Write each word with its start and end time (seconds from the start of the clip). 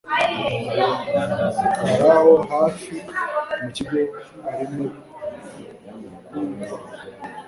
karaho 1.75 2.33
hafi 2.51 2.95
mukigo 3.61 3.99
barimo 4.43 4.85
kunkwa 6.27 6.77